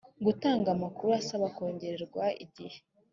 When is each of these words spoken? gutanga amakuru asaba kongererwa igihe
gutanga 0.25 0.67
amakuru 0.75 1.09
asaba 1.21 1.45
kongererwa 1.55 2.23
igihe 2.45 2.77